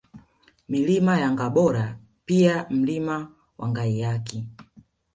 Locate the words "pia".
2.25-2.65